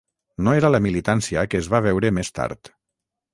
No 0.45 0.53
era 0.59 0.71
la 0.75 0.79
militància 0.85 1.43
que 1.51 1.61
es 1.65 1.69
va 1.75 1.83
veure 1.89 2.13
més 2.17 2.33
tard. 2.41 2.73